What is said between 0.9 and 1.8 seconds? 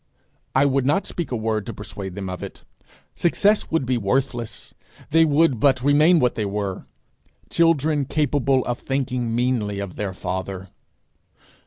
speak a word to